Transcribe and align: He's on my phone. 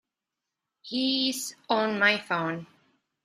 He's 0.81 1.55
on 1.69 1.99
my 1.99 2.17
phone. 2.17 2.65